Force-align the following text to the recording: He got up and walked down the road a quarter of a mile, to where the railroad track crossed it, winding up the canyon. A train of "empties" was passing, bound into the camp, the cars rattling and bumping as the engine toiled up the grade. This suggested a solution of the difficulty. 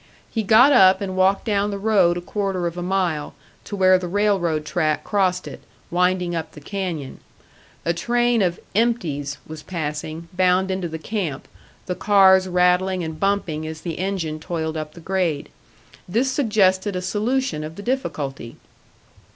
He 0.31 0.41
got 0.41 0.71
up 0.71 0.99
and 0.99 1.15
walked 1.15 1.45
down 1.45 1.69
the 1.69 1.77
road 1.77 2.17
a 2.17 2.21
quarter 2.21 2.65
of 2.65 2.75
a 2.75 2.81
mile, 2.81 3.35
to 3.65 3.75
where 3.75 3.99
the 3.99 4.07
railroad 4.07 4.65
track 4.65 5.03
crossed 5.03 5.47
it, 5.47 5.61
winding 5.91 6.33
up 6.33 6.53
the 6.53 6.59
canyon. 6.59 7.19
A 7.85 7.93
train 7.93 8.41
of 8.41 8.59
"empties" 8.73 9.37
was 9.45 9.61
passing, 9.61 10.27
bound 10.33 10.71
into 10.71 10.87
the 10.87 10.97
camp, 10.97 11.47
the 11.85 11.93
cars 11.93 12.47
rattling 12.47 13.03
and 13.03 13.19
bumping 13.19 13.67
as 13.67 13.81
the 13.81 13.99
engine 13.99 14.39
toiled 14.39 14.75
up 14.75 14.95
the 14.95 15.01
grade. 15.01 15.49
This 16.09 16.31
suggested 16.31 16.95
a 16.95 17.01
solution 17.03 17.63
of 17.63 17.75
the 17.75 17.83
difficulty. 17.83 18.57